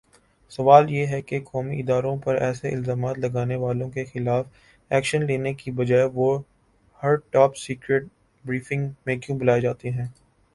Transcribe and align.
سوال 0.51 0.89
یہ 0.91 1.05
ہےکہ 1.07 1.39
قومی 1.43 1.79
ادارے 1.79 2.13
پر 2.23 2.35
ایسےالزامات 2.37 3.17
لگانے 3.19 3.55
والوں 3.55 3.89
کے 3.89 4.05
خلاف 4.05 4.45
ایکشن 4.91 5.25
لینے 5.25 5.53
کی 5.53 5.71
بجائے 5.73 6.05
وہ 6.13 6.31
ہر 7.03 7.15
ٹاپ 7.31 7.57
سیکرٹ 7.57 8.07
بریفنگ 8.45 8.89
میں 9.05 9.17
کیوں 9.17 9.37
بلائےجاتے 9.39 9.89
ہیں 9.91 10.07